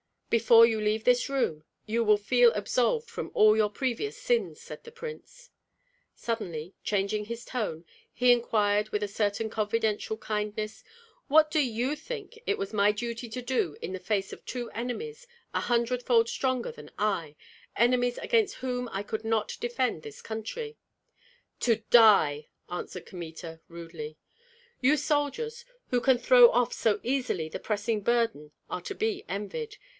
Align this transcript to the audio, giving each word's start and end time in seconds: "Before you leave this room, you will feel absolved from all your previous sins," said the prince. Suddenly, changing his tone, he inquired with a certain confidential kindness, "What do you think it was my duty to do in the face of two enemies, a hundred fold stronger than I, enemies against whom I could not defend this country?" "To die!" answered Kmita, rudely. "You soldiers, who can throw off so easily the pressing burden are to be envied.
"Before 0.31 0.65
you 0.65 0.79
leave 0.79 1.03
this 1.03 1.29
room, 1.29 1.63
you 1.85 2.03
will 2.05 2.17
feel 2.17 2.53
absolved 2.53 3.09
from 3.09 3.29
all 3.35 3.55
your 3.55 3.69
previous 3.69 4.17
sins," 4.17 4.61
said 4.61 4.83
the 4.83 4.91
prince. 4.91 5.51
Suddenly, 6.15 6.73
changing 6.83 7.25
his 7.25 7.43
tone, 7.43 7.85
he 8.11 8.31
inquired 8.31 8.89
with 8.89 9.03
a 9.03 9.09
certain 9.09 9.49
confidential 9.49 10.17
kindness, 10.17 10.85
"What 11.27 11.51
do 11.51 11.59
you 11.59 11.95
think 11.97 12.41
it 12.47 12.57
was 12.57 12.73
my 12.73 12.91
duty 12.93 13.27
to 13.27 13.41
do 13.41 13.77
in 13.81 13.91
the 13.91 13.99
face 13.99 14.31
of 14.33 14.43
two 14.45 14.71
enemies, 14.71 15.27
a 15.53 15.59
hundred 15.59 16.01
fold 16.01 16.29
stronger 16.29 16.71
than 16.71 16.91
I, 16.97 17.35
enemies 17.75 18.17
against 18.19 18.55
whom 18.55 18.89
I 18.93 19.03
could 19.03 19.25
not 19.25 19.57
defend 19.59 20.01
this 20.01 20.21
country?" 20.21 20.77
"To 21.59 21.75
die!" 21.91 22.47
answered 22.71 23.05
Kmita, 23.05 23.59
rudely. 23.67 24.17
"You 24.79 24.95
soldiers, 24.97 25.65
who 25.89 25.99
can 26.01 26.17
throw 26.17 26.49
off 26.51 26.73
so 26.73 27.01
easily 27.03 27.49
the 27.49 27.59
pressing 27.59 28.01
burden 28.01 28.51
are 28.69 28.81
to 28.83 28.95
be 28.95 29.25
envied. 29.27 29.75